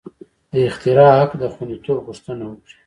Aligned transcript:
د 0.51 0.53
اختراع 0.69 1.11
حق 1.19 1.31
د 1.41 1.43
خوندیتوب 1.53 1.97
غوښتنه 2.07 2.43
وکړي. 2.47 2.75